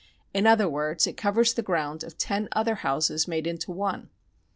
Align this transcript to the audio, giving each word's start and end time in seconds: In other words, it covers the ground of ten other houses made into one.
In 0.33 0.47
other 0.47 0.67
words, 0.67 1.05
it 1.05 1.15
covers 1.15 1.53
the 1.53 1.61
ground 1.61 2.03
of 2.03 2.17
ten 2.17 2.49
other 2.53 2.73
houses 2.73 3.27
made 3.27 3.45
into 3.45 3.71
one. 3.71 4.09